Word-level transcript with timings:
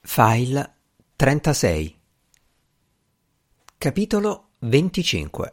File 0.00 0.76
36 1.16 1.98
Capitolo 3.76 4.50
25 4.60 5.52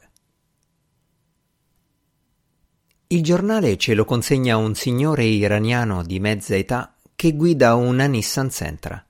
Il 3.08 3.24
giornale 3.24 3.76
ce 3.78 3.96
lo 3.96 4.06
consegna 4.06 4.56
un 4.56 4.76
signore 4.76 5.26
iraniano 5.26 6.04
di 6.04 6.20
mezza 6.20 6.56
età 6.56 6.96
che 7.16 7.34
guida 7.34 7.74
una 7.76 8.06
Nissan 8.06 8.52
Sentra. 8.52 9.04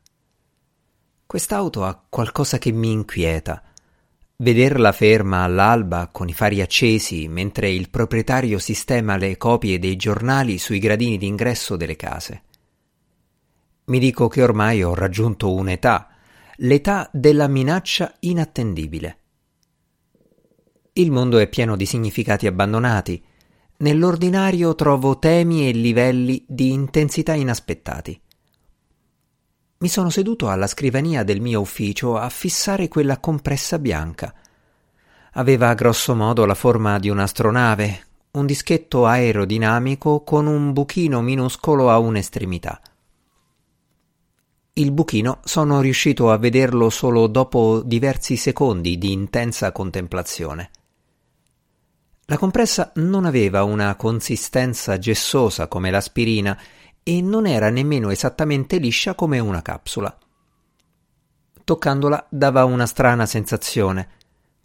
Quest'auto 1.26 1.84
ha 1.84 2.02
qualcosa 2.08 2.58
che 2.58 2.72
mi 2.72 2.92
inquieta. 2.92 3.62
Vederla 4.38 4.94
ferma 4.94 5.44
all'alba 5.44 6.08
con 6.12 6.30
i 6.30 6.34
fari 6.34 6.62
accesi 6.62 7.28
mentre 7.28 7.70
il 7.70 7.90
proprietario 7.90 8.58
sistema 8.58 9.18
le 9.18 9.38
copie 9.38 9.80
dei 9.80 9.98
giornali 9.98 10.58
sui 10.58 10.80
gradini 10.80 11.18
d'ingresso 11.18 11.76
delle 11.76 11.98
case. 11.98 12.45
Mi 13.86 14.00
dico 14.00 14.28
che 14.28 14.42
ormai 14.42 14.82
ho 14.82 14.96
raggiunto 14.96 15.54
un'età, 15.54 16.10
l'età 16.58 17.08
della 17.14 17.48
minaccia 17.48 18.16
inattendibile. 18.22 19.20
Il 20.94 21.12
mondo 21.12 21.38
è 21.38 21.48
pieno 21.48 21.76
di 21.76 21.86
significati 21.86 22.48
abbandonati. 22.48 23.24
Nell'ordinario 23.78 24.74
trovo 24.74 25.20
temi 25.20 25.68
e 25.68 25.72
livelli 25.72 26.44
di 26.48 26.72
intensità 26.72 27.34
inaspettati. 27.34 28.20
Mi 29.78 29.88
sono 29.88 30.10
seduto 30.10 30.50
alla 30.50 30.68
scrivania 30.68 31.24
del 31.24 31.42
mio 31.42 31.60
ufficio 31.60 32.18
a 32.18 32.30
fissare 32.30 32.88
quella 32.88 33.20
compressa 33.20 33.78
bianca. 33.78 34.34
Aveva 35.34 35.74
grosso 35.76 36.16
modo 36.16 36.46
la 36.46 36.56
forma 36.56 36.98
di 36.98 37.10
un'astronave, 37.10 38.06
un 38.32 38.46
dischetto 38.48 39.06
aerodinamico 39.06 40.24
con 40.24 40.48
un 40.48 40.74
buchino 40.74 41.22
minuscolo 41.22 41.92
a 41.92 42.00
un'estremità. 42.00 42.80
Il 44.78 44.92
buchino 44.92 45.40
sono 45.46 45.80
riuscito 45.80 46.32
a 46.32 46.38
vederlo 46.38 46.90
solo 46.90 47.28
dopo 47.28 47.82
diversi 47.82 48.36
secondi 48.36 48.98
di 48.98 49.14
intensa 49.14 49.72
contemplazione. 49.72 50.70
La 52.26 52.38
compressa 52.38 52.92
non 52.96 53.24
aveva 53.24 53.64
una 53.64 53.96
consistenza 53.96 54.98
gessosa 54.98 55.70
come 55.70 55.92
l'aspirina 55.92 56.60
e 57.04 57.22
non 57.22 57.48
era 57.48 57.70
nemmeno 57.70 58.10
esattamente 58.10 58.76
liscia 58.76 59.16
come 59.16 59.40
una 59.40 59.62
capsula. 59.62 60.14
Toccandola 61.64 62.28
dava 62.30 62.66
una 62.66 62.86
strana 62.86 63.26
sensazione, 63.26 64.10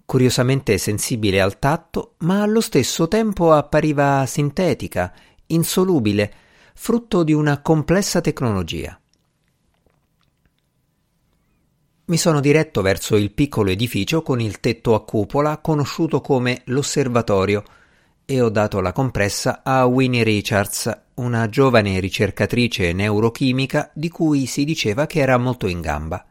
curiosamente 0.05 0.77
sensibile 0.78 1.41
al 1.41 1.61
tatto, 1.61 2.14
ma 2.19 2.42
allo 2.42 2.61
stesso 2.61 3.06
tempo 3.06 3.52
appariva 3.52 4.27
sintetica, 4.27 5.14
insolubile, 5.47 6.34
frutto 6.74 7.22
di 7.22 7.33
una 7.33 7.62
complessa 7.62 8.20
tecnologia. 8.20 9.00
Mi 12.11 12.19
sono 12.19 12.41
diretto 12.41 12.83
verso 12.83 13.14
il 13.14 13.30
piccolo 13.30 13.70
edificio 13.70 14.20
con 14.22 14.41
il 14.41 14.58
tetto 14.58 14.97
a 14.97 15.05
cupola 15.05 15.58
conosciuto 15.58 16.20
come 16.20 16.62
l'osservatorio 16.64 17.62
e 18.25 18.41
ho 18.41 18.48
dato 18.48 18.80
la 18.80 18.91
compressa 18.91 19.61
a 19.62 19.84
Winnie 19.84 20.25
Richards, 20.25 21.02
una 21.14 21.48
giovane 21.48 22.00
ricercatrice 22.00 22.92
neurochimica 22.92 23.92
di 23.94 24.08
cui 24.08 24.47
si 24.47 24.64
diceva 24.64 25.06
che 25.06 25.20
era 25.20 25.39
molto 25.39 25.69
in 25.69 25.80
gamba. 25.80 26.27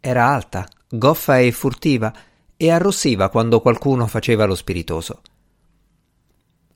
Era 0.00 0.26
alta, 0.26 0.66
goffa 0.88 1.38
e 1.40 1.52
furtiva 1.52 2.10
e 2.56 2.70
arrossiva 2.70 3.28
quando 3.28 3.60
qualcuno 3.60 4.06
faceva 4.06 4.46
lo 4.46 4.54
spiritoso. 4.54 5.20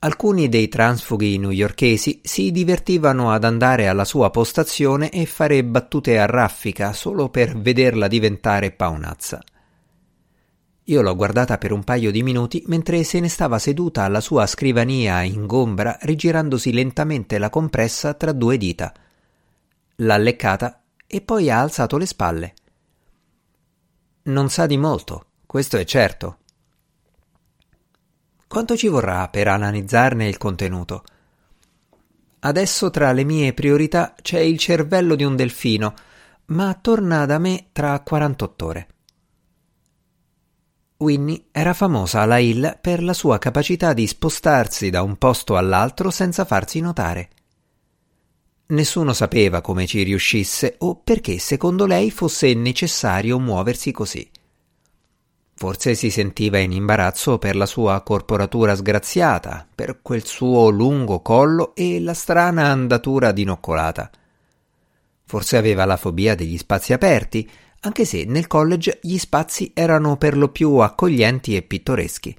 Alcuni 0.01 0.47
dei 0.47 0.69
transfughi 0.69 1.37
newyorkesi 1.37 2.21
si 2.23 2.51
divertivano 2.51 3.31
ad 3.31 3.43
andare 3.43 3.89
alla 3.89 4.05
sua 4.05 4.29
postazione 4.29 5.09
e 5.09 5.25
fare 5.25 5.61
battute 5.65 6.17
a 6.17 6.25
raffica 6.25 6.93
solo 6.93 7.27
per 7.27 7.57
vederla 7.59 8.07
diventare 8.07 8.71
paonazza. 8.71 9.43
Io 10.85 11.01
l'ho 11.01 11.15
guardata 11.17 11.57
per 11.57 11.73
un 11.73 11.83
paio 11.83 12.11
di 12.11 12.23
minuti 12.23 12.63
mentre 12.67 13.03
se 13.03 13.19
ne 13.19 13.27
stava 13.27 13.59
seduta 13.59 14.03
alla 14.03 14.21
sua 14.21 14.47
scrivania 14.47 15.21
ingombra 15.23 15.97
rigirandosi 16.01 16.71
lentamente 16.71 17.37
la 17.37 17.49
compressa 17.49 18.13
tra 18.13 18.31
due 18.31 18.55
dita. 18.57 18.93
L'ha 19.97 20.17
leccata 20.17 20.81
e 21.05 21.19
poi 21.19 21.49
ha 21.49 21.59
alzato 21.59 21.97
le 21.97 22.05
spalle. 22.05 22.53
Non 24.23 24.49
sa 24.49 24.65
di 24.65 24.77
molto, 24.77 25.25
questo 25.45 25.75
è 25.75 25.83
certo, 25.83 26.37
quanto 28.49 28.75
ci 28.75 28.87
vorrà 28.87 29.27
per 29.29 29.47
analizzarne 29.47 30.27
il 30.27 30.37
contenuto? 30.37 31.03
Adesso 32.39 32.89
tra 32.89 33.11
le 33.11 33.23
mie 33.23 33.53
priorità 33.53 34.15
c'è 34.19 34.39
il 34.39 34.57
cervello 34.57 35.13
di 35.13 35.23
un 35.23 35.35
delfino, 35.35 35.93
ma 36.45 36.75
torna 36.81 37.27
da 37.27 37.37
me 37.37 37.67
tra 37.71 37.99
48 37.99 38.65
ore. 38.65 38.87
Winnie 40.97 41.43
era 41.51 41.73
famosa 41.73 42.21
alla 42.21 42.39
Hill 42.39 42.79
per 42.81 43.03
la 43.03 43.13
sua 43.13 43.37
capacità 43.37 43.93
di 43.93 44.07
spostarsi 44.07 44.89
da 44.89 45.03
un 45.03 45.17
posto 45.17 45.55
all'altro 45.55 46.09
senza 46.09 46.43
farsi 46.43 46.79
notare. 46.79 47.29
Nessuno 48.69 49.13
sapeva 49.13 49.61
come 49.61 49.85
ci 49.85 50.01
riuscisse 50.01 50.75
o 50.79 50.95
perché 50.95 51.37
secondo 51.37 51.85
lei 51.85 52.09
fosse 52.09 52.51
necessario 52.55 53.37
muoversi 53.37 53.91
così. 53.91 54.27
Forse 55.59 55.93
si 55.93 56.09
sentiva 56.09 56.57
in 56.59 56.71
imbarazzo 56.71 57.37
per 57.37 57.57
la 57.57 57.65
sua 57.65 57.99
corporatura 57.99 58.75
sgraziata, 58.75 59.67
per 59.75 59.99
quel 60.01 60.25
suo 60.25 60.69
lungo 60.69 61.21
collo 61.21 61.75
e 61.75 61.99
la 61.99 62.13
strana 62.13 62.67
andatura 62.67 63.33
dinoccolata. 63.33 64.09
Forse 65.25 65.57
aveva 65.57 65.83
la 65.83 65.97
fobia 65.97 66.33
degli 66.33 66.57
spazi 66.57 66.93
aperti, 66.93 67.49
anche 67.81 68.05
se 68.05 68.23
nel 68.23 68.47
college 68.47 68.99
gli 69.01 69.17
spazi 69.17 69.71
erano 69.73 70.15
per 70.15 70.37
lo 70.37 70.47
più 70.47 70.77
accoglienti 70.77 71.57
e 71.57 71.61
pittoreschi. 71.61 72.33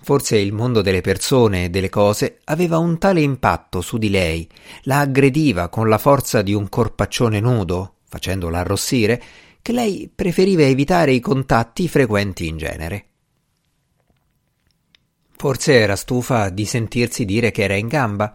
Forse 0.00 0.38
il 0.38 0.52
mondo 0.52 0.82
delle 0.82 1.00
persone 1.00 1.64
e 1.64 1.68
delle 1.68 1.90
cose 1.90 2.38
aveva 2.44 2.78
un 2.78 2.96
tale 2.98 3.22
impatto 3.22 3.80
su 3.80 3.98
di 3.98 4.10
lei, 4.10 4.48
la 4.82 5.00
aggrediva 5.00 5.68
con 5.68 5.88
la 5.88 5.98
forza 5.98 6.42
di 6.42 6.54
un 6.54 6.68
corpaccione 6.68 7.40
nudo, 7.40 7.94
facendola 8.04 8.60
arrossire, 8.60 9.20
che 9.66 9.72
lei 9.72 10.08
preferiva 10.14 10.62
evitare 10.62 11.10
i 11.10 11.18
contatti 11.18 11.88
frequenti 11.88 12.46
in 12.46 12.56
genere. 12.56 13.06
Forse 15.36 15.72
era 15.72 15.96
stufa 15.96 16.50
di 16.50 16.64
sentirsi 16.64 17.24
dire 17.24 17.50
che 17.50 17.64
era 17.64 17.74
in 17.74 17.88
gamba. 17.88 18.32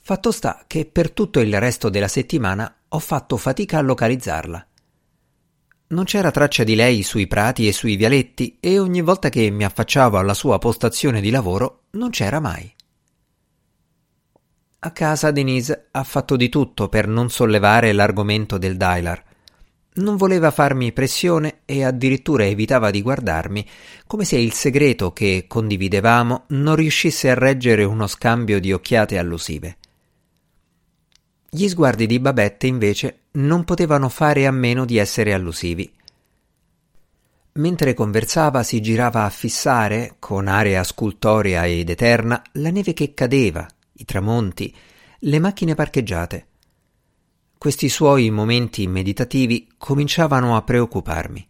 Fatto 0.00 0.32
sta 0.32 0.64
che 0.66 0.84
per 0.86 1.12
tutto 1.12 1.38
il 1.38 1.56
resto 1.60 1.90
della 1.90 2.08
settimana 2.08 2.78
ho 2.88 2.98
fatto 2.98 3.36
fatica 3.36 3.78
a 3.78 3.82
localizzarla. 3.82 4.66
Non 5.90 6.02
c'era 6.02 6.32
traccia 6.32 6.64
di 6.64 6.74
lei 6.74 7.04
sui 7.04 7.28
prati 7.28 7.68
e 7.68 7.72
sui 7.72 7.94
vialetti 7.94 8.56
e 8.58 8.80
ogni 8.80 9.02
volta 9.02 9.28
che 9.28 9.48
mi 9.50 9.62
affacciavo 9.62 10.18
alla 10.18 10.34
sua 10.34 10.58
postazione 10.58 11.20
di 11.20 11.30
lavoro 11.30 11.82
non 11.90 12.10
c'era 12.10 12.40
mai. 12.40 12.74
A 14.80 14.90
casa 14.90 15.30
Denise 15.30 15.86
ha 15.92 16.02
fatto 16.02 16.34
di 16.34 16.48
tutto 16.48 16.88
per 16.88 17.06
non 17.06 17.30
sollevare 17.30 17.92
l'argomento 17.92 18.58
del 18.58 18.76
Dylar 18.76 19.28
non 19.94 20.16
voleva 20.16 20.50
farmi 20.50 20.92
pressione 20.92 21.60
e 21.64 21.84
addirittura 21.84 22.44
evitava 22.44 22.90
di 22.90 23.02
guardarmi, 23.02 23.66
come 24.06 24.24
se 24.24 24.36
il 24.36 24.52
segreto 24.52 25.12
che 25.12 25.46
condividevamo 25.48 26.44
non 26.48 26.76
riuscisse 26.76 27.30
a 27.30 27.34
reggere 27.34 27.84
uno 27.84 28.06
scambio 28.06 28.60
di 28.60 28.72
occhiate 28.72 29.18
allusive. 29.18 29.76
Gli 31.48 31.68
sguardi 31.68 32.06
di 32.06 32.20
Babette 32.20 32.68
invece 32.68 33.18
non 33.32 33.64
potevano 33.64 34.08
fare 34.08 34.46
a 34.46 34.52
meno 34.52 34.84
di 34.84 34.98
essere 34.98 35.34
allusivi. 35.34 35.92
Mentre 37.54 37.94
conversava 37.94 38.62
si 38.62 38.80
girava 38.80 39.24
a 39.24 39.30
fissare, 39.30 40.14
con 40.20 40.46
aria 40.46 40.84
scultorea 40.84 41.66
ed 41.66 41.90
eterna, 41.90 42.40
la 42.52 42.70
neve 42.70 42.92
che 42.92 43.12
cadeva, 43.12 43.66
i 43.94 44.04
tramonti, 44.04 44.72
le 45.18 45.38
macchine 45.40 45.74
parcheggiate. 45.74 46.46
Questi 47.60 47.90
suoi 47.90 48.30
momenti 48.30 48.86
meditativi 48.86 49.68
cominciavano 49.76 50.56
a 50.56 50.62
preoccuparmi. 50.62 51.46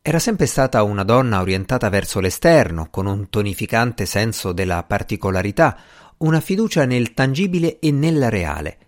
Era 0.00 0.20
sempre 0.20 0.46
stata 0.46 0.84
una 0.84 1.02
donna 1.02 1.40
orientata 1.40 1.88
verso 1.88 2.20
l'esterno, 2.20 2.86
con 2.88 3.06
un 3.06 3.28
tonificante 3.28 4.06
senso 4.06 4.52
della 4.52 4.84
particolarità, 4.84 5.76
una 6.18 6.38
fiducia 6.38 6.84
nel 6.84 7.14
tangibile 7.14 7.80
e 7.80 7.90
nella 7.90 8.28
reale. 8.28 8.78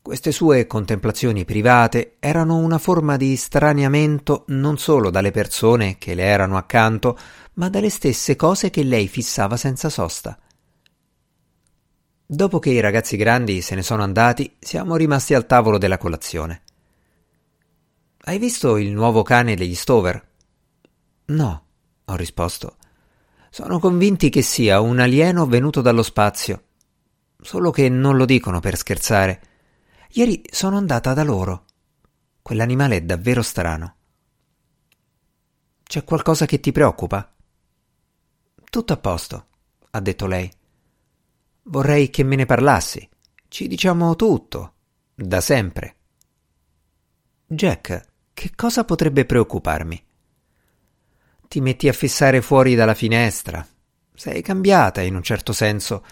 Queste 0.00 0.30
sue 0.30 0.68
contemplazioni 0.68 1.44
private 1.44 2.14
erano 2.20 2.58
una 2.58 2.78
forma 2.78 3.16
di 3.16 3.34
straniamento 3.34 4.44
non 4.50 4.78
solo 4.78 5.10
dalle 5.10 5.32
persone 5.32 5.98
che 5.98 6.14
le 6.14 6.22
erano 6.22 6.56
accanto, 6.56 7.18
ma 7.54 7.68
dalle 7.68 7.90
stesse 7.90 8.36
cose 8.36 8.70
che 8.70 8.84
lei 8.84 9.08
fissava 9.08 9.56
senza 9.56 9.88
sosta. 9.88 10.38
Dopo 12.26 12.58
che 12.58 12.70
i 12.70 12.80
ragazzi 12.80 13.18
grandi 13.18 13.60
se 13.60 13.74
ne 13.74 13.82
sono 13.82 14.02
andati, 14.02 14.56
siamo 14.58 14.96
rimasti 14.96 15.34
al 15.34 15.44
tavolo 15.44 15.76
della 15.76 15.98
colazione. 15.98 16.62
Hai 18.22 18.38
visto 18.38 18.78
il 18.78 18.90
nuovo 18.92 19.22
cane 19.22 19.54
degli 19.54 19.74
Stover? 19.74 20.26
No, 21.26 21.64
ho 22.02 22.16
risposto. 22.16 22.76
Sono 23.50 23.78
convinti 23.78 24.30
che 24.30 24.40
sia 24.40 24.80
un 24.80 25.00
alieno 25.00 25.46
venuto 25.46 25.82
dallo 25.82 26.02
spazio. 26.02 26.62
Solo 27.38 27.70
che 27.70 27.90
non 27.90 28.16
lo 28.16 28.24
dicono 28.24 28.58
per 28.58 28.78
scherzare. 28.78 29.42
Ieri 30.12 30.42
sono 30.50 30.78
andata 30.78 31.12
da 31.12 31.24
loro. 31.24 31.66
Quell'animale 32.40 32.96
è 32.96 33.02
davvero 33.02 33.42
strano. 33.42 33.96
C'è 35.82 36.04
qualcosa 36.04 36.46
che 36.46 36.58
ti 36.58 36.72
preoccupa? 36.72 37.30
Tutto 38.70 38.92
a 38.94 38.96
posto, 38.96 39.46
ha 39.90 40.00
detto 40.00 40.26
lei. 40.26 40.50
Vorrei 41.64 42.10
che 42.10 42.24
me 42.24 42.36
ne 42.36 42.46
parlassi. 42.46 43.08
Ci 43.48 43.66
diciamo 43.68 44.16
tutto, 44.16 44.74
da 45.14 45.40
sempre. 45.40 45.96
Jack, 47.46 48.04
che 48.34 48.50
cosa 48.54 48.84
potrebbe 48.84 49.24
preoccuparmi? 49.24 50.04
Ti 51.48 51.60
metti 51.60 51.88
a 51.88 51.92
fissare 51.92 52.42
fuori 52.42 52.74
dalla 52.74 52.94
finestra. 52.94 53.66
Sei 54.14 54.42
cambiata 54.42 55.00
in 55.00 55.14
un 55.14 55.22
certo 55.22 55.52
senso. 55.52 56.04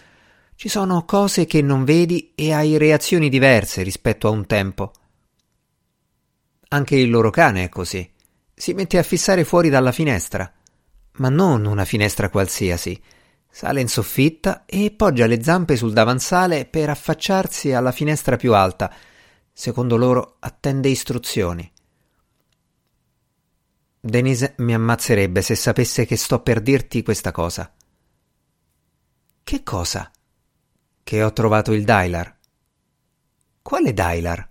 Ci 0.55 0.69
sono 0.69 1.05
cose 1.05 1.45
che 1.45 1.61
non 1.61 1.83
vedi 1.83 2.31
e 2.33 2.51
hai 2.53 2.77
reazioni 2.77 3.29
diverse 3.29 3.83
rispetto 3.83 4.27
a 4.27 4.31
un 4.31 4.45
tempo. 4.47 4.91
Anche 6.69 6.95
il 6.95 7.09
loro 7.09 7.29
cane 7.29 7.65
è 7.65 7.69
così. 7.69 8.09
Si 8.55 8.73
mette 8.73 8.97
a 8.97 9.03
fissare 9.03 9.43
fuori 9.43 9.69
dalla 9.69 9.91
finestra. 9.91 10.51
Ma 11.17 11.29
non 11.29 11.65
una 11.65 11.85
finestra 11.85 12.29
qualsiasi. 12.29 12.99
Sale 13.55 13.81
in 13.81 13.87
soffitta 13.87 14.65
e 14.65 14.89
poggia 14.89 15.27
le 15.27 15.43
zampe 15.43 15.75
sul 15.75 15.93
davanzale 15.93 16.65
per 16.65 16.89
affacciarsi 16.89 17.71
alla 17.71 17.91
finestra 17.91 18.35
più 18.35 18.55
alta. 18.55 18.91
Secondo 19.53 19.95
loro 19.95 20.37
attende 20.39 20.89
istruzioni. 20.89 21.71
Denise 23.99 24.55
mi 24.57 24.73
ammazzerebbe 24.73 25.43
se 25.43 25.53
sapesse 25.53 26.07
che 26.07 26.17
sto 26.17 26.41
per 26.41 26.61
dirti 26.61 27.03
questa 27.03 27.31
cosa. 27.31 27.71
Che 29.43 29.61
cosa? 29.61 30.11
Che 31.03 31.23
ho 31.23 31.31
trovato 31.31 31.73
il 31.73 31.83
Dylar. 31.83 32.35
Quale 33.61 33.93
Dylar? 33.93 34.49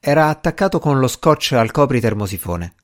Era 0.00 0.28
attaccato 0.28 0.78
con 0.78 0.98
lo 1.00 1.08
scotch 1.08 1.52
al 1.52 1.70
copritermosifone. 1.70 2.74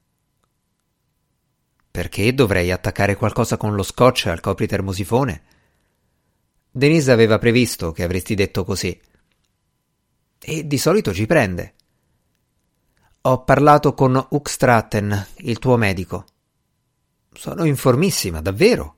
Perché 1.93 2.33
dovrei 2.33 2.71
attaccare 2.71 3.17
qualcosa 3.17 3.59
con 3.59 3.75
lo 3.75 3.83
scotch 3.83 4.27
al 4.27 4.41
copritermosifone? 4.41 5.43
Denise 6.71 7.13
aveva 7.13 7.37
previsto 7.37 7.93
che 7.93 8.03
avresti 8.03 8.35
detto 8.35 8.65
così. 8.65 8.99
E 10.41 10.67
di 10.67 10.79
solito 10.79 11.13
ci 11.13 11.27
prende. 11.27 11.75
Ho 13.21 13.45
parlato 13.45 13.93
con 13.93 14.27
Uckstraten, 14.31 15.27
il 15.41 15.59
tuo 15.59 15.77
medico. 15.77 16.25
Sono 17.31 17.65
informissima, 17.65 18.41
davvero. 18.41 18.95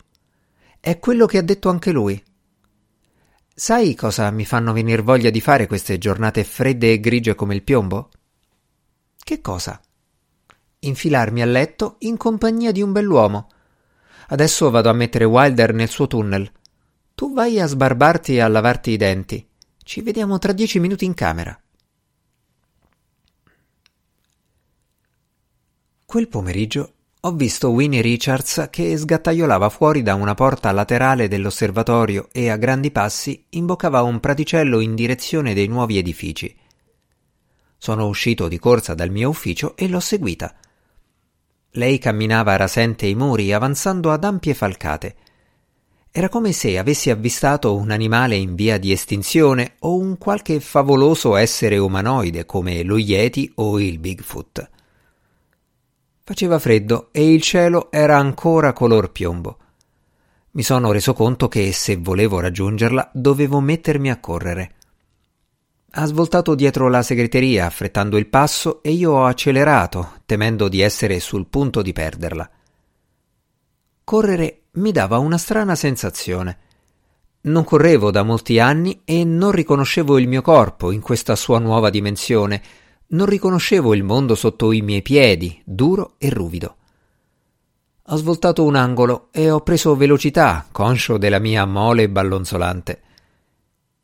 È 0.79 1.00
quello 1.00 1.26
che 1.26 1.38
ha 1.38 1.43
detto 1.43 1.70
anche 1.70 1.90
lui. 1.90 2.23
Sai 3.52 3.97
cosa 3.97 4.31
mi 4.31 4.44
fanno 4.44 4.73
venir 4.73 5.02
voglia 5.02 5.31
di 5.31 5.40
fare 5.40 5.67
queste 5.67 5.99
giornate 5.99 6.44
fredde 6.44 6.93
e 6.93 7.00
grigie 7.00 7.35
come 7.35 7.56
il 7.56 7.64
piombo? 7.64 8.11
Che 9.19 9.40
cosa? 9.40 9.81
Infilarmi 10.86 11.40
a 11.40 11.46
letto 11.46 11.96
in 12.00 12.16
compagnia 12.16 12.70
di 12.70 12.82
un 12.82 12.92
bell'uomo. 12.92 13.48
Adesso 14.28 14.70
vado 14.70 14.90
a 14.90 14.92
mettere 14.92 15.25
Wilder 15.25 15.72
nel 15.72 15.88
suo 15.88 16.06
tunnel. 16.06 16.50
Tu 17.14 17.32
vai 17.32 17.60
a 17.60 17.66
sbarbarti 17.66 18.34
e 18.34 18.40
a 18.40 18.48
lavarti 18.48 18.90
i 18.90 18.96
denti. 18.96 19.46
Ci 19.82 20.02
vediamo 20.02 20.38
tra 20.38 20.52
dieci 20.52 20.78
minuti 20.81 21.04
in 21.04 21.14
camera. 21.14 21.58
Quel 26.04 26.28
pomeriggio 26.28 26.92
ho 27.20 27.32
visto 27.32 27.70
Winnie 27.70 28.02
Richards 28.02 28.69
che 28.70 28.96
sgattaiolava 28.96 29.70
fuori 29.70 30.02
da 30.02 30.14
una 30.14 30.34
porta 30.34 30.70
laterale 30.72 31.26
dell'osservatorio 31.26 32.28
e 32.30 32.50
a 32.50 32.56
grandi 32.56 32.90
passi 32.90 33.46
imboccava 33.50 34.02
un 34.02 34.20
praticello 34.20 34.80
in 34.80 34.94
direzione 34.94 35.54
dei 35.54 35.66
nuovi 35.66 35.96
edifici. 35.96 36.54
Sono 37.78 38.06
uscito 38.06 38.48
di 38.48 38.58
corsa 38.58 38.94
dal 38.94 39.10
mio 39.10 39.30
ufficio 39.30 39.75
e 39.76 39.88
l'ho 39.88 40.00
seguita. 40.00 40.54
Lei 41.76 41.99
camminava 41.99 42.55
rasente 42.55 43.06
i 43.06 43.17
muri, 43.17 43.53
avanzando 43.53 44.12
ad 44.12 44.23
ampie 44.23 44.55
falcate. 44.55 45.17
Era 46.12 46.29
come 46.29 46.53
se 46.53 46.79
avessi 46.79 47.11
avvistato 47.11 47.75
un 47.75 47.91
animale 47.91 48.37
in 48.37 48.55
via 48.55 48.79
di 48.79 48.93
estinzione 48.93 49.75
o 49.81 49.97
un 49.97 50.17
qualche 50.17 50.61
favoloso 50.61 51.35
essere 51.35 51.76
umanoide 51.76 52.47
come 52.47 52.85
lo 52.85 52.97
Yeti 52.97 53.50
o 53.56 53.81
il 53.81 53.99
Bigfoot. 53.99 54.71
Faceva 56.23 56.61
freddo 56.61 57.09
e 57.11 57.32
il 57.32 57.43
cielo 57.43 57.91
era 57.91 58.19
ancora 58.19 58.73
color 58.73 59.11
piombo. 59.11 59.59
Mi 60.53 60.62
sono 60.62 60.93
reso 60.93 61.12
conto 61.12 61.49
che 61.49 61.73
se 61.73 61.97
volevo 61.97 62.38
raggiungerla 62.38 63.11
dovevo 63.12 63.59
mettermi 63.59 64.12
a 64.12 64.21
correre. 64.21 64.75
Ha 65.96 66.06
svoltato 66.06 66.56
dietro 66.56 66.88
la 66.88 67.02
segreteria 67.02 67.67
affrettando 67.67 68.17
il 68.17 68.26
passo 68.26 68.82
e 68.82 68.91
io 68.91 69.12
ho 69.12 69.26
accelerato, 69.26 70.14
temendo 70.26 70.67
di 70.67 70.81
essere 70.81 71.20
sul 71.20 71.46
punto 71.46 71.82
di 71.82 71.93
perderla. 71.93 72.50
Correre 74.02 74.62
mi 74.73 74.91
dava 74.91 75.19
una 75.19 75.38
strana 75.38 75.76
sensazione. 75.76 76.58
Non 77.43 77.62
correvo 77.62 78.11
da 78.11 78.25
molti 78.25 78.58
anni 78.58 79.02
e 79.05 79.23
non 79.23 79.52
riconoscevo 79.52 80.19
il 80.19 80.26
mio 80.26 80.43
corpo 80.43 80.91
in 80.91 81.00
questa 81.00 81.37
sua 81.37 81.61
nuova 81.61 81.91
dimensione, 81.91 82.61
non 83.08 83.26
riconoscevo 83.26 83.94
il 83.94 84.02
mondo 84.02 84.35
sotto 84.35 84.73
i 84.73 84.81
miei 84.81 85.02
piedi, 85.02 85.62
duro 85.64 86.14
e 86.19 86.29
ruvido. 86.29 86.76
Ho 88.06 88.17
svoltato 88.17 88.64
un 88.64 88.75
angolo 88.75 89.29
e 89.31 89.49
ho 89.49 89.61
preso 89.61 89.94
velocità, 89.94 90.67
conscio 90.73 91.19
della 91.19 91.38
mia 91.38 91.64
mole 91.67 92.08
ballonzolante. 92.08 93.00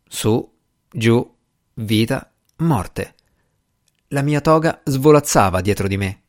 Su, 0.06 0.48
giù, 0.88 1.38
vita, 1.80 2.30
morte. 2.56 3.14
La 4.08 4.22
mia 4.22 4.40
toga 4.40 4.82
svolazzava 4.84 5.60
dietro 5.60 5.88
di 5.88 5.96
me. 5.96 6.22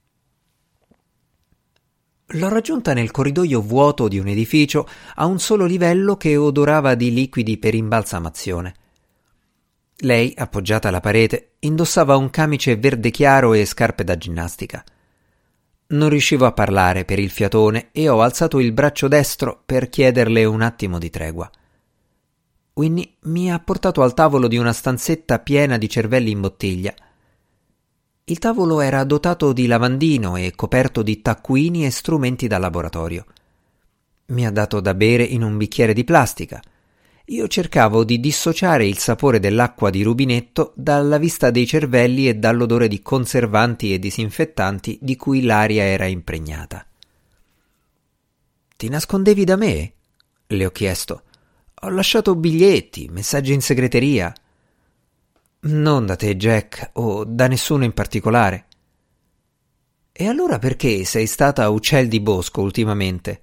L'ho 2.33 2.47
raggiunta 2.47 2.93
nel 2.93 3.11
corridoio 3.11 3.61
vuoto 3.61 4.07
di 4.07 4.17
un 4.17 4.27
edificio 4.27 4.87
a 5.15 5.25
un 5.25 5.39
solo 5.39 5.65
livello 5.65 6.15
che 6.15 6.37
odorava 6.37 6.95
di 6.95 7.11
liquidi 7.11 7.57
per 7.57 7.75
imbalsamazione. 7.75 8.75
Lei, 9.97 10.33
appoggiata 10.37 10.87
alla 10.87 11.01
parete, 11.01 11.55
indossava 11.59 12.15
un 12.15 12.29
camice 12.29 12.77
verde 12.77 13.11
chiaro 13.11 13.53
e 13.53 13.65
scarpe 13.65 14.05
da 14.05 14.17
ginnastica. 14.17 14.83
Non 15.87 16.07
riuscivo 16.07 16.45
a 16.45 16.53
parlare 16.53 17.03
per 17.03 17.19
il 17.19 17.29
fiatone 17.29 17.89
e 17.91 18.07
ho 18.07 18.21
alzato 18.21 18.59
il 18.61 18.71
braccio 18.71 19.09
destro 19.09 19.61
per 19.65 19.89
chiederle 19.89 20.45
un 20.45 20.61
attimo 20.61 20.97
di 20.97 21.09
tregua. 21.09 21.51
Winnie 22.81 23.13
mi 23.21 23.51
ha 23.51 23.59
portato 23.59 24.01
al 24.01 24.15
tavolo 24.15 24.47
di 24.47 24.57
una 24.57 24.73
stanzetta 24.73 25.37
piena 25.37 25.77
di 25.77 25.87
cervelli 25.87 26.31
in 26.31 26.41
bottiglia. 26.41 26.93
Il 28.23 28.39
tavolo 28.39 28.81
era 28.81 29.03
dotato 29.03 29.53
di 29.53 29.67
lavandino 29.67 30.35
e 30.35 30.53
coperto 30.55 31.03
di 31.03 31.21
taccuini 31.21 31.85
e 31.85 31.91
strumenti 31.91 32.47
da 32.47 32.57
laboratorio. 32.57 33.25
Mi 34.27 34.47
ha 34.47 34.51
dato 34.51 34.79
da 34.79 34.95
bere 34.95 35.23
in 35.23 35.43
un 35.43 35.57
bicchiere 35.57 35.93
di 35.93 36.03
plastica 36.03 36.59
io 37.31 37.47
cercavo 37.47 38.03
di 38.03 38.19
dissociare 38.19 38.85
il 38.85 38.97
sapore 38.97 39.39
dell'acqua 39.39 39.89
di 39.89 40.03
rubinetto 40.03 40.73
dalla 40.75 41.17
vista 41.17 41.49
dei 41.49 41.65
cervelli 41.65 42.27
e 42.27 42.35
dall'odore 42.35 42.89
di 42.89 43.01
conservanti 43.01 43.93
e 43.93 43.99
disinfettanti 43.99 44.97
di 45.01 45.15
cui 45.15 45.43
l'aria 45.43 45.83
era 45.83 46.07
impregnata. 46.07 46.85
Ti 48.75 48.89
nascondevi 48.89 49.43
da 49.45 49.55
me? 49.55 49.93
le 50.47 50.65
ho 50.65 50.71
chiesto. 50.71 51.23
Ho 51.83 51.89
lasciato 51.89 52.35
biglietti, 52.35 53.07
messaggi 53.09 53.53
in 53.53 53.61
segreteria. 53.61 54.31
Non 55.61 56.05
da 56.05 56.15
te, 56.15 56.37
Jack, 56.37 56.91
o 56.93 57.23
da 57.23 57.47
nessuno 57.47 57.83
in 57.83 57.93
particolare. 57.93 58.67
E 60.11 60.27
allora 60.27 60.59
perché 60.59 61.03
sei 61.05 61.25
stata 61.25 61.67
uccel 61.69 62.07
di 62.07 62.19
bosco 62.19 62.61
ultimamente? 62.61 63.41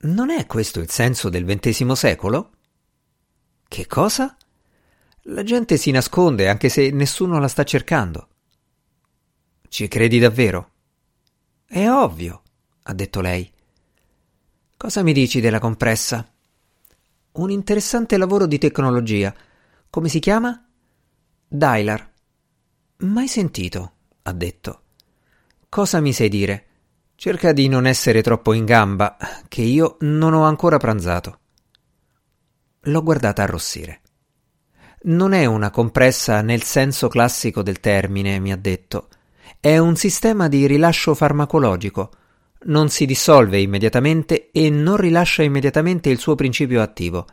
Non 0.00 0.28
è 0.28 0.44
questo 0.44 0.80
il 0.80 0.90
senso 0.90 1.30
del 1.30 1.46
XX 1.46 1.92
secolo? 1.92 2.50
Che 3.66 3.86
cosa? 3.86 4.36
La 5.28 5.42
gente 5.42 5.78
si 5.78 5.90
nasconde 5.90 6.46
anche 6.46 6.68
se 6.68 6.90
nessuno 6.90 7.38
la 7.38 7.48
sta 7.48 7.64
cercando. 7.64 8.28
Ci 9.66 9.88
credi 9.88 10.18
davvero? 10.18 10.72
È 11.64 11.88
ovvio, 11.88 12.42
ha 12.82 12.92
detto 12.92 13.22
lei. 13.22 13.50
Cosa 14.76 15.02
mi 15.02 15.14
dici 15.14 15.40
della 15.40 15.58
compressa? 15.58 16.30
Un 17.36 17.50
interessante 17.50 18.16
lavoro 18.16 18.46
di 18.46 18.56
tecnologia. 18.56 19.34
Come 19.90 20.08
si 20.08 20.20
chiama? 20.20 20.58
Dylar. 21.46 22.10
Mai 22.98 23.28
sentito, 23.28 23.92
ha 24.22 24.32
detto. 24.32 24.80
Cosa 25.68 26.00
mi 26.00 26.14
sai 26.14 26.30
dire? 26.30 26.64
Cerca 27.14 27.52
di 27.52 27.68
non 27.68 27.86
essere 27.86 28.22
troppo 28.22 28.54
in 28.54 28.64
gamba, 28.64 29.18
che 29.48 29.60
io 29.60 29.98
non 30.00 30.32
ho 30.32 30.44
ancora 30.44 30.78
pranzato. 30.78 31.40
L'ho 32.80 33.02
guardata 33.02 33.42
arrossire. 33.42 34.00
Non 35.02 35.34
è 35.34 35.44
una 35.44 35.70
compressa 35.70 36.40
nel 36.40 36.62
senso 36.62 37.08
classico 37.08 37.62
del 37.62 37.80
termine, 37.80 38.38
mi 38.38 38.50
ha 38.50 38.56
detto. 38.56 39.08
È 39.60 39.76
un 39.76 39.96
sistema 39.96 40.48
di 40.48 40.66
rilascio 40.66 41.14
farmacologico. 41.14 42.12
Non 42.66 42.88
si 42.88 43.06
dissolve 43.06 43.58
immediatamente 43.60 44.50
e 44.50 44.70
non 44.70 44.96
rilascia 44.96 45.42
immediatamente 45.42 46.10
il 46.10 46.18
suo 46.18 46.34
principio 46.34 46.82
attivo. 46.82 47.26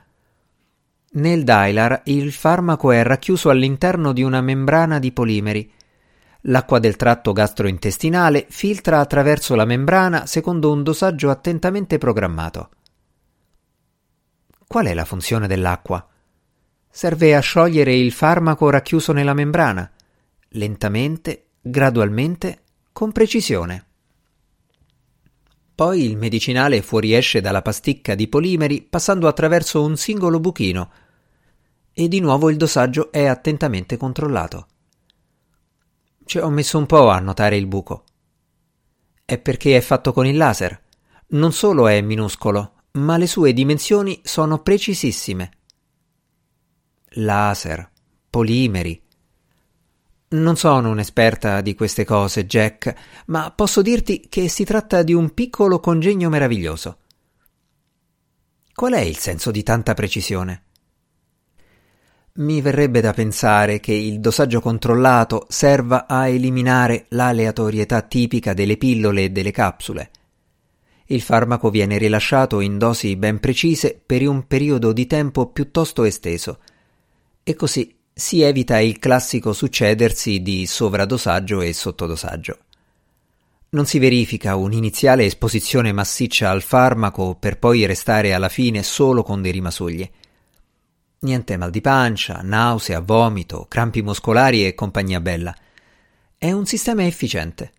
Nel 1.13 1.43
Dylar 1.43 2.01
il 2.05 2.31
farmaco 2.31 2.91
è 2.91 3.01
racchiuso 3.03 3.49
all'interno 3.49 4.13
di 4.13 4.21
una 4.21 4.41
membrana 4.41 4.99
di 4.99 5.11
polimeri. 5.11 5.71
L'acqua 6.47 6.77
del 6.79 6.97
tratto 6.97 7.33
gastrointestinale 7.33 8.45
filtra 8.49 8.99
attraverso 8.99 9.55
la 9.55 9.65
membrana 9.65 10.25
secondo 10.25 10.71
un 10.71 10.83
dosaggio 10.83 11.29
attentamente 11.29 11.97
programmato. 11.97 12.69
Qual 14.67 14.85
è 14.85 14.93
la 14.93 15.05
funzione 15.05 15.47
dell'acqua? 15.47 16.05
Serve 16.89 17.35
a 17.35 17.39
sciogliere 17.39 17.95
il 17.95 18.11
farmaco 18.11 18.69
racchiuso 18.69 19.13
nella 19.13 19.33
membrana, 19.33 19.89
lentamente, 20.49 21.45
gradualmente, 21.61 22.61
con 22.91 23.11
precisione. 23.11 23.85
Poi 25.83 26.05
il 26.05 26.15
medicinale 26.15 26.81
fuoriesce 26.81 27.41
dalla 27.41 27.61
pasticca 27.61 28.15
di 28.15 28.29
polimeri 28.29 28.87
passando 28.89 29.27
attraverso 29.27 29.83
un 29.83 29.97
singolo 29.97 30.39
buchino 30.39 30.91
e 31.91 32.07
di 32.07 32.21
nuovo 32.21 32.49
il 32.49 32.55
dosaggio 32.55 33.11
è 33.11 33.25
attentamente 33.25 33.97
controllato. 33.97 34.67
Ci 36.23 36.37
ho 36.37 36.49
messo 36.49 36.77
un 36.77 36.85
po' 36.85 37.09
a 37.09 37.19
notare 37.19 37.57
il 37.57 37.67
buco. 37.67 38.05
È 39.25 39.37
perché 39.37 39.75
è 39.75 39.81
fatto 39.81 40.13
con 40.13 40.25
il 40.25 40.37
laser. 40.37 40.81
Non 41.31 41.51
solo 41.51 41.89
è 41.89 41.99
minuscolo, 41.99 42.75
ma 42.91 43.17
le 43.17 43.27
sue 43.27 43.51
dimensioni 43.51 44.21
sono 44.23 44.59
precisissime. 44.59 45.51
Laser, 47.15 47.91
polimeri. 48.29 49.02
Non 50.33 50.55
sono 50.55 50.89
un'esperta 50.89 51.61
di 51.61 51.75
queste 51.75 52.05
cose, 52.05 52.47
Jack, 52.47 52.93
ma 53.27 53.51
posso 53.51 53.83
dirti 53.83 54.25
che 54.29 54.47
si 54.47 54.63
tratta 54.63 55.03
di 55.03 55.13
un 55.13 55.31
piccolo 55.35 55.79
congegno 55.79 56.27
meraviglioso. 56.27 56.97
Qual 58.73 58.93
è 58.93 59.01
il 59.01 59.17
senso 59.17 59.51
di 59.51 59.61
tanta 59.61 59.93
precisione? 59.93 60.63
Mi 62.33 62.61
verrebbe 62.61 62.99
da 62.99 63.13
pensare 63.13 63.79
che 63.79 63.93
il 63.93 64.19
dosaggio 64.19 64.59
controllato 64.59 65.45
serva 65.49 66.07
a 66.07 66.27
eliminare 66.27 67.05
l'aleatorietà 67.09 68.01
tipica 68.01 68.55
delle 68.55 68.77
pillole 68.77 69.25
e 69.25 69.29
delle 69.29 69.51
capsule. 69.51 70.09
Il 71.05 71.21
farmaco 71.21 71.69
viene 71.69 71.99
rilasciato 71.99 72.59
in 72.59 72.79
dosi 72.79 73.15
ben 73.17 73.39
precise 73.39 74.01
per 74.03 74.27
un 74.27 74.47
periodo 74.47 74.93
di 74.93 75.05
tempo 75.05 75.51
piuttosto 75.51 76.03
esteso 76.05 76.57
e 77.43 77.53
così 77.53 78.01
si 78.13 78.41
evita 78.41 78.79
il 78.79 78.99
classico 78.99 79.53
succedersi 79.53 80.41
di 80.41 80.67
sovradosaggio 80.67 81.61
e 81.61 81.73
sottodosaggio. 81.73 82.59
Non 83.69 83.87
si 83.87 83.97
verifica 83.97 84.55
un'iniziale 84.55 85.25
esposizione 85.25 85.91
massiccia 85.91 86.51
al 86.51 86.61
farmaco 86.61 87.35
per 87.35 87.57
poi 87.57 87.87
restare 87.87 88.33
alla 88.33 88.49
fine 88.49 88.83
solo 88.83 89.23
con 89.23 89.41
dei 89.41 89.51
rimasugli. 89.51 90.07
Niente 91.21 91.57
mal 91.57 91.71
di 91.71 91.81
pancia, 91.81 92.41
nausea, 92.43 92.99
vomito, 92.99 93.65
crampi 93.67 94.03
muscolari 94.03 94.63
e 94.67 94.75
compagnia 94.75 95.19
bella. 95.19 95.55
È 96.37 96.51
un 96.51 96.67
sistema 96.67 97.03
efficiente. 97.05 97.71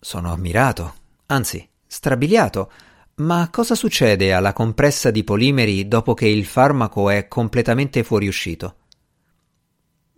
Sono 0.00 0.32
ammirato, 0.32 0.94
anzi, 1.26 1.68
strabiliato. 1.86 2.72
Ma 3.16 3.48
cosa 3.50 3.76
succede 3.76 4.32
alla 4.32 4.52
compressa 4.52 5.10
di 5.12 5.22
polimeri 5.22 5.86
dopo 5.86 6.14
che 6.14 6.26
il 6.26 6.44
farmaco 6.44 7.10
è 7.10 7.28
completamente 7.28 8.02
fuoriuscito? 8.02 8.76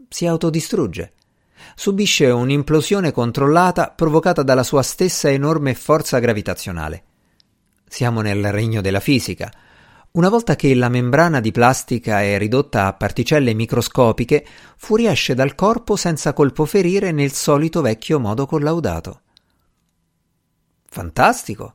Si 0.08 0.26
autodistrugge. 0.26 1.12
Subisce 1.74 2.30
un'implosione 2.30 3.12
controllata 3.12 3.90
provocata 3.90 4.42
dalla 4.42 4.62
sua 4.62 4.82
stessa 4.82 5.28
enorme 5.28 5.74
forza 5.74 6.18
gravitazionale. 6.18 7.04
Siamo 7.86 8.22
nel 8.22 8.50
regno 8.50 8.80
della 8.80 9.00
fisica 9.00 9.50
una 10.16 10.30
volta 10.30 10.56
che 10.56 10.74
la 10.74 10.88
membrana 10.88 11.40
di 11.40 11.52
plastica 11.52 12.22
è 12.22 12.38
ridotta 12.38 12.86
a 12.86 12.94
particelle 12.94 13.52
microscopiche, 13.52 14.46
fuoriesce 14.78 15.34
dal 15.34 15.54
corpo 15.54 15.94
senza 15.94 16.32
colpo 16.32 16.64
ferire 16.64 17.12
nel 17.12 17.32
solito 17.32 17.82
vecchio 17.82 18.18
modo 18.18 18.46
collaudato. 18.46 19.20
Fantastico! 20.88 21.74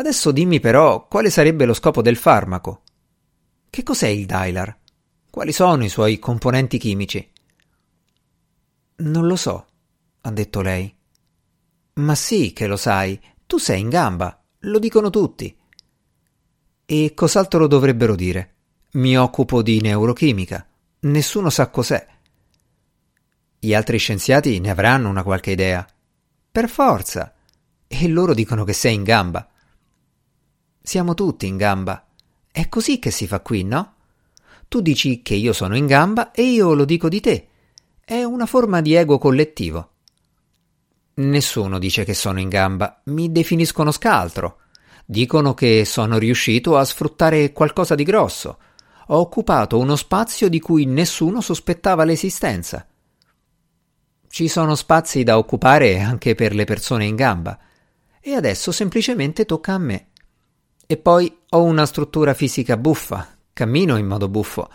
Adesso 0.00 0.30
dimmi 0.30 0.60
però 0.60 1.06
quale 1.08 1.28
sarebbe 1.28 1.66
lo 1.66 1.74
scopo 1.74 2.00
del 2.00 2.16
farmaco. 2.16 2.84
Che 3.68 3.82
cos'è 3.82 4.06
il 4.06 4.24
Dylar? 4.24 4.78
Quali 5.28 5.52
sono 5.52 5.84
i 5.84 5.90
suoi 5.90 6.18
componenti 6.18 6.78
chimici? 6.78 7.30
Non 8.96 9.26
lo 9.26 9.36
so, 9.36 9.66
ha 10.22 10.30
detto 10.30 10.62
lei. 10.62 10.96
Ma 11.96 12.14
sì 12.14 12.54
che 12.54 12.66
lo 12.66 12.78
sai, 12.78 13.20
tu 13.46 13.58
sei 13.58 13.80
in 13.80 13.90
gamba, 13.90 14.42
lo 14.60 14.78
dicono 14.78 15.10
tutti. 15.10 15.54
E 16.86 17.12
cos'altro 17.14 17.66
dovrebbero 17.66 18.14
dire? 18.14 18.54
Mi 18.92 19.18
occupo 19.18 19.60
di 19.60 19.82
neurochimica. 19.82 20.66
Nessuno 21.00 21.50
sa 21.50 21.68
cos'è. 21.68 22.06
Gli 23.58 23.74
altri 23.74 23.98
scienziati 23.98 24.60
ne 24.60 24.70
avranno 24.70 25.10
una 25.10 25.22
qualche 25.22 25.50
idea. 25.50 25.86
Per 26.50 26.70
forza. 26.70 27.34
E 27.86 28.08
loro 28.08 28.32
dicono 28.32 28.64
che 28.64 28.72
sei 28.72 28.94
in 28.94 29.02
gamba. 29.02 29.46
Siamo 30.82 31.14
tutti 31.14 31.46
in 31.46 31.56
gamba. 31.56 32.06
È 32.50 32.68
così 32.68 32.98
che 32.98 33.10
si 33.10 33.26
fa 33.26 33.40
qui, 33.40 33.62
no? 33.64 33.94
Tu 34.68 34.80
dici 34.80 35.22
che 35.22 35.34
io 35.34 35.52
sono 35.52 35.76
in 35.76 35.86
gamba 35.86 36.30
e 36.30 36.42
io 36.42 36.74
lo 36.74 36.84
dico 36.84 37.08
di 37.08 37.20
te. 37.20 37.48
È 38.04 38.22
una 38.22 38.46
forma 38.46 38.80
di 38.80 38.94
ego 38.94 39.18
collettivo. 39.18 39.90
Nessuno 41.14 41.78
dice 41.78 42.04
che 42.04 42.14
sono 42.14 42.40
in 42.40 42.48
gamba, 42.48 43.02
mi 43.04 43.30
definiscono 43.30 43.90
scaltro. 43.90 44.60
Dicono 45.04 45.54
che 45.54 45.84
sono 45.84 46.18
riuscito 46.18 46.76
a 46.76 46.84
sfruttare 46.84 47.52
qualcosa 47.52 47.94
di 47.94 48.04
grosso. 48.04 48.58
Ho 49.08 49.18
occupato 49.18 49.78
uno 49.78 49.96
spazio 49.96 50.48
di 50.48 50.60
cui 50.60 50.86
nessuno 50.86 51.40
sospettava 51.40 52.04
l'esistenza. 52.04 52.86
Ci 54.28 54.48
sono 54.48 54.76
spazi 54.76 55.24
da 55.24 55.36
occupare 55.36 55.98
anche 55.98 56.36
per 56.36 56.54
le 56.54 56.64
persone 56.64 57.04
in 57.04 57.16
gamba. 57.16 57.58
E 58.20 58.34
adesso 58.34 58.70
semplicemente 58.70 59.44
tocca 59.44 59.74
a 59.74 59.78
me. 59.78 60.09
E 60.90 60.96
poi 60.96 61.32
ho 61.50 61.62
una 61.62 61.86
struttura 61.86 62.34
fisica 62.34 62.76
buffa, 62.76 63.36
cammino 63.52 63.96
in 63.96 64.06
modo 64.06 64.28
buffo. 64.28 64.68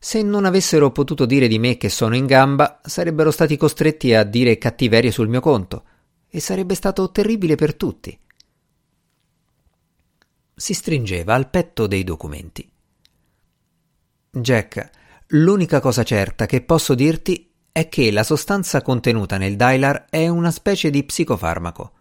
Se 0.00 0.20
non 0.22 0.44
avessero 0.44 0.90
potuto 0.90 1.26
dire 1.26 1.46
di 1.46 1.60
me 1.60 1.76
che 1.76 1.88
sono 1.88 2.16
in 2.16 2.26
gamba, 2.26 2.80
sarebbero 2.82 3.30
stati 3.30 3.56
costretti 3.56 4.14
a 4.14 4.24
dire 4.24 4.58
cattiverie 4.58 5.12
sul 5.12 5.28
mio 5.28 5.40
conto. 5.40 5.84
E 6.28 6.40
sarebbe 6.40 6.74
stato 6.74 7.12
terribile 7.12 7.54
per 7.54 7.76
tutti 7.76 8.18
si 10.54 10.72
stringeva 10.72 11.34
al 11.34 11.50
petto 11.50 11.86
dei 11.86 12.04
documenti. 12.04 12.68
Jack, 14.30 14.90
l'unica 15.28 15.80
cosa 15.80 16.02
certa 16.02 16.46
che 16.46 16.62
posso 16.62 16.94
dirti 16.94 17.50
è 17.72 17.88
che 17.88 18.12
la 18.12 18.22
sostanza 18.22 18.82
contenuta 18.82 19.36
nel 19.36 19.56
Dylar 19.56 20.06
è 20.08 20.28
una 20.28 20.50
specie 20.50 20.90
di 20.90 21.02
psicofarmaco. 21.04 21.92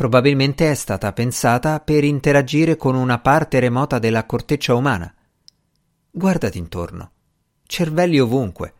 Probabilmente 0.00 0.70
è 0.70 0.74
stata 0.74 1.12
pensata 1.12 1.78
per 1.78 2.04
interagire 2.04 2.76
con 2.76 2.94
una 2.94 3.18
parte 3.18 3.60
remota 3.60 3.98
della 3.98 4.24
corteccia 4.24 4.74
umana. 4.74 5.14
Guardati 6.10 6.56
intorno. 6.56 7.10
Cervelli 7.66 8.18
ovunque. 8.18 8.72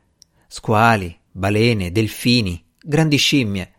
Squali, 0.49 1.15
balene, 1.31 1.93
delfini, 1.93 2.65
grandi 2.81 3.19
scimmie 3.19 3.73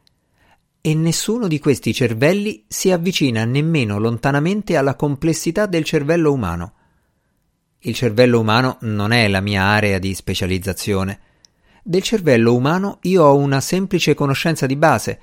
e 0.82 0.94
nessuno 0.94 1.48
di 1.48 1.58
questi 1.58 1.96
cervelli 1.96 2.64
si 2.68 2.92
avvicina 2.92 3.44
nemmeno 3.44 3.98
lontanamente 3.98 4.78
alla 4.78 4.94
complessità 4.94 5.66
del 5.66 5.84
cervello 5.84 6.32
umano. 6.32 6.74
Il 7.80 7.96
cervello 7.96 8.40
umano 8.40 8.78
non 8.82 9.12
è 9.12 9.28
la 9.28 9.42
mia 9.42 9.64
area 9.64 9.98
di 9.98 10.14
specializzazione. 10.14 11.20
Del 11.82 12.04
cervello 12.04 12.54
umano 12.54 13.00
io 13.02 13.24
ho 13.24 13.36
una 13.36 13.62
semplice 13.62 14.14
conoscenza 14.14 14.68
di 14.68 14.76
base, 14.76 15.20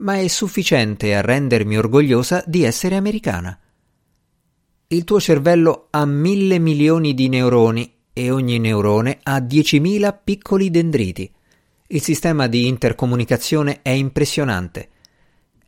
ma 0.00 0.16
è 0.16 0.28
sufficiente 0.28 1.14
a 1.14 1.22
rendermi 1.22 1.78
orgogliosa 1.78 2.44
di 2.46 2.64
essere 2.64 2.96
americana. 2.96 3.58
Il 4.88 5.04
tuo 5.04 5.20
cervello 5.20 5.86
ha 5.90 6.04
mille 6.04 6.58
milioni 6.58 7.14
di 7.14 7.28
neuroni 7.28 7.94
e 8.12 8.30
ogni 8.30 8.58
neurone 8.58 9.20
ha 9.22 9.40
diecimila 9.40 10.12
piccoli 10.12 10.70
dendriti. 10.70 11.32
Il 11.86 12.02
sistema 12.02 12.46
di 12.46 12.66
intercomunicazione 12.66 13.80
è 13.82 13.90
impressionante 13.90 14.90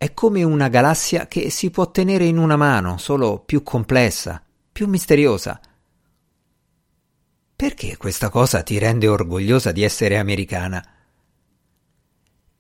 è 0.02 0.14
come 0.14 0.42
una 0.42 0.66
galassia 0.66 1.28
che 1.28 1.48
si 1.48 1.70
può 1.70 1.92
tenere 1.92 2.24
in 2.24 2.36
una 2.36 2.56
mano, 2.56 2.98
solo 2.98 3.38
più 3.38 3.62
complessa, 3.62 4.42
più 4.72 4.88
misteriosa. 4.88 5.60
Perché 7.54 7.96
questa 7.96 8.28
cosa 8.28 8.64
ti 8.64 8.78
rende 8.78 9.06
orgogliosa 9.06 9.70
di 9.70 9.84
essere 9.84 10.18
americana? 10.18 10.84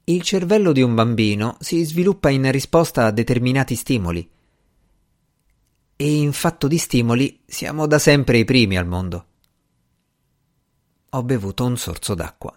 Il 0.04 0.22
cervello 0.22 0.72
di 0.72 0.82
un 0.82 0.94
bambino 0.94 1.56
si 1.60 1.82
sviluppa 1.84 2.28
in 2.28 2.50
risposta 2.50 3.06
a 3.06 3.10
determinati 3.10 3.74
stimoli. 3.74 4.28
E 5.94 6.16
in 6.16 6.32
fatto 6.32 6.66
di 6.66 6.78
stimoli 6.78 7.40
siamo 7.46 7.86
da 7.86 7.98
sempre 7.98 8.38
i 8.38 8.44
primi 8.44 8.76
al 8.76 8.86
mondo. 8.86 9.26
Ho 11.10 11.22
bevuto 11.22 11.64
un 11.64 11.76
sorso 11.76 12.14
d'acqua. 12.14 12.56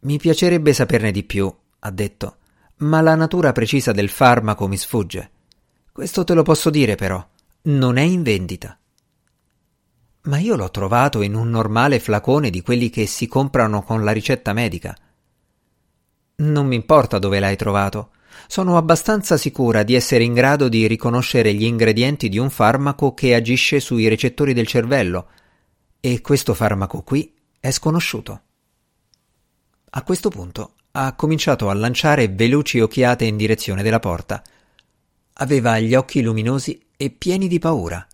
Mi 0.00 0.18
piacerebbe 0.18 0.72
saperne 0.72 1.12
di 1.12 1.22
più, 1.22 1.54
ha 1.80 1.90
detto 1.90 2.38
ma 2.80 3.00
la 3.00 3.14
natura 3.14 3.52
precisa 3.52 3.92
del 3.92 4.08
farmaco 4.08 4.66
mi 4.66 4.76
sfugge. 4.76 5.30
Questo 5.92 6.24
te 6.24 6.34
lo 6.34 6.42
posso 6.42 6.70
dire 6.70 6.94
però, 6.94 7.24
non 7.62 7.96
è 7.96 8.02
in 8.02 8.22
vendita. 8.22 8.78
Ma 10.22 10.38
io 10.38 10.56
l'ho 10.56 10.70
trovato 10.70 11.22
in 11.22 11.34
un 11.34 11.50
normale 11.50 11.98
flacone 11.98 12.50
di 12.50 12.62
quelli 12.62 12.90
che 12.90 13.06
si 13.06 13.26
comprano 13.26 13.82
con 13.82 14.04
la 14.04 14.12
ricetta 14.12 14.52
medica. 14.52 14.96
Non 16.40 16.66
mi 16.66 16.74
importa 16.74 17.18
dove 17.18 17.38
l'hai 17.38 17.56
trovato. 17.56 18.12
Sono 18.46 18.76
abbastanza 18.76 19.36
sicura 19.36 19.82
di 19.82 19.94
essere 19.94 20.24
in 20.24 20.32
grado 20.32 20.68
di 20.68 20.86
riconoscere 20.86 21.52
gli 21.52 21.64
ingredienti 21.64 22.28
di 22.28 22.38
un 22.38 22.50
farmaco 22.50 23.12
che 23.12 23.34
agisce 23.34 23.80
sui 23.80 24.08
recettori 24.08 24.54
del 24.54 24.66
cervello. 24.66 25.28
E 26.00 26.20
questo 26.20 26.54
farmaco 26.54 27.02
qui 27.02 27.34
è 27.60 27.70
sconosciuto. 27.70 28.42
A 29.90 30.02
questo 30.02 30.30
punto 30.30 30.74
ha 30.92 31.14
cominciato 31.14 31.68
a 31.68 31.74
lanciare 31.74 32.28
veloci 32.28 32.80
occhiate 32.80 33.24
in 33.24 33.36
direzione 33.36 33.82
della 33.82 34.00
porta. 34.00 34.42
Aveva 35.34 35.78
gli 35.78 35.94
occhi 35.94 36.22
luminosi 36.22 36.80
e 36.96 37.10
pieni 37.10 37.48
di 37.48 37.58
paura. 37.58 38.06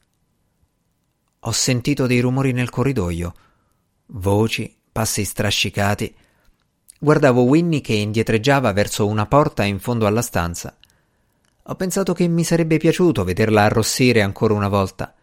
Ho 1.41 1.53
sentito 1.53 2.07
dei 2.07 2.21
rumori 2.21 2.53
nel 2.53 2.71
corridoio, 2.71 3.35
voci, 4.07 4.77
passi 4.91 5.25
strascicati. 5.25 6.15
Guardavo 6.99 7.43
Winnie 7.43 7.81
che 7.83 7.93
indietreggiava 7.93 8.73
verso 8.73 9.07
una 9.07 9.27
porta 9.27 9.65
in 9.65 9.79
fondo 9.79 10.07
alla 10.07 10.23
stanza. 10.23 10.77
Ho 11.65 11.75
pensato 11.75 12.15
che 12.15 12.27
mi 12.27 12.43
sarebbe 12.43 12.79
piaciuto 12.79 13.25
vederla 13.25 13.63
arrossire 13.63 14.23
ancora 14.23 14.55
una 14.55 14.69
volta. 14.69 15.15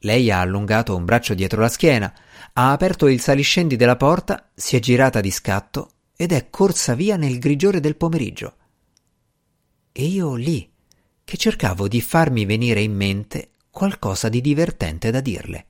Lei 0.00 0.30
ha 0.30 0.40
allungato 0.40 0.96
un 0.96 1.04
braccio 1.04 1.34
dietro 1.34 1.60
la 1.60 1.68
schiena, 1.68 2.12
ha 2.52 2.70
aperto 2.70 3.08
il 3.08 3.20
saliscendi 3.20 3.76
della 3.76 3.96
porta, 3.96 4.48
si 4.54 4.76
è 4.76 4.78
girata 4.78 5.20
di 5.20 5.30
scatto 5.30 5.90
ed 6.16 6.32
è 6.32 6.48
corsa 6.48 6.94
via 6.94 7.16
nel 7.16 7.38
grigiore 7.38 7.80
del 7.80 7.96
pomeriggio. 7.96 8.54
E 9.92 10.04
io 10.04 10.34
lì, 10.34 10.70
che 11.24 11.36
cercavo 11.36 11.88
di 11.88 12.00
farmi 12.00 12.46
venire 12.46 12.80
in 12.80 12.94
mente 12.94 13.50
qualcosa 13.70 14.28
di 14.28 14.40
divertente 14.40 15.10
da 15.10 15.20
dirle. 15.20 15.66